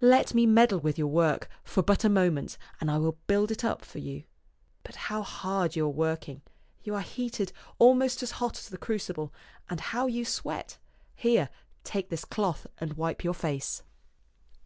[0.00, 3.62] Let me meddle with your work for but a moment and I will build it
[3.64, 4.24] up for you.
[4.82, 6.40] But how hard you are working!
[6.82, 9.30] You are heated almost as hot as the crucible,
[9.68, 10.78] and how you sweat!
[11.14, 11.50] Here,
[11.82, 13.82] take this cloth and wipe your face."